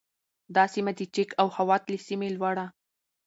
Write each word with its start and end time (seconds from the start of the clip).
دا 0.55 0.63
سیمه 0.73 0.91
د 0.97 0.99
چک 1.15 1.29
او 1.41 1.47
خوات 1.55 1.83
له 1.91 1.97
سیمې 2.07 2.29
لوړه 2.37 2.65